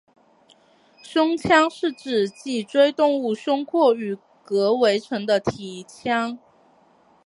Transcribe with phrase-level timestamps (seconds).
[1.03, 6.39] 胸腔是指脊椎动物胸廓与膈围成的体腔。